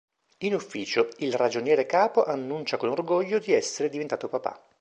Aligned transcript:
In 0.39 0.55
ufficio, 0.55 1.09
il 1.17 1.33
ragioniere 1.33 1.85
capo 1.85 2.23
annuncia 2.23 2.77
con 2.77 2.89
orgoglio 2.89 3.37
di 3.37 3.53
essere 3.53 3.87
diventato 3.87 4.29
papà. 4.29 4.59